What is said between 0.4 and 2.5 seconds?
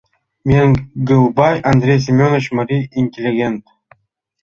Менгылбай Андрей Семёныч—